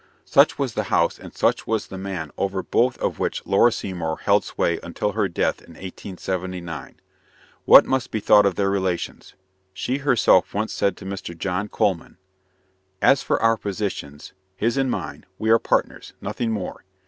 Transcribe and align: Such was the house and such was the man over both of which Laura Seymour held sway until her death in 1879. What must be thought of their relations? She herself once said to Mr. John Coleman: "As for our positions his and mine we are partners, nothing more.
Such 0.25 0.57
was 0.57 0.73
the 0.73 0.85
house 0.85 1.19
and 1.19 1.31
such 1.31 1.67
was 1.67 1.85
the 1.85 1.97
man 1.99 2.31
over 2.35 2.63
both 2.63 2.97
of 2.97 3.19
which 3.19 3.45
Laura 3.45 3.71
Seymour 3.71 4.17
held 4.23 4.43
sway 4.43 4.79
until 4.81 5.11
her 5.11 5.27
death 5.27 5.59
in 5.59 5.75
1879. 5.75 6.95
What 7.65 7.85
must 7.85 8.09
be 8.09 8.19
thought 8.19 8.47
of 8.47 8.55
their 8.55 8.71
relations? 8.71 9.35
She 9.73 9.99
herself 9.99 10.55
once 10.55 10.73
said 10.73 10.97
to 10.97 11.05
Mr. 11.05 11.37
John 11.37 11.67
Coleman: 11.69 12.17
"As 12.99 13.21
for 13.21 13.39
our 13.43 13.57
positions 13.57 14.33
his 14.55 14.75
and 14.75 14.89
mine 14.89 15.23
we 15.37 15.51
are 15.51 15.59
partners, 15.59 16.13
nothing 16.19 16.49
more. 16.51 16.83